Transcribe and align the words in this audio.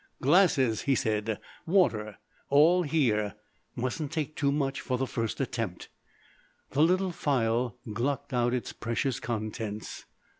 "Glasses," 0.19 0.81
he 0.81 0.95
said, 0.95 1.37
"water. 1.67 2.17
All 2.49 2.81
here. 2.81 3.35
Mustn't 3.75 4.11
take 4.11 4.35
too 4.35 4.51
much 4.51 4.81
for 4.81 4.97
the 4.97 5.05
first 5.05 5.39
attempt." 5.39 5.89
The 6.71 6.81
little 6.81 7.11
phial 7.11 7.77
glucked 7.93 8.33
out 8.33 8.51
its 8.55 8.73
precious 8.73 9.19
contents. 9.19 10.05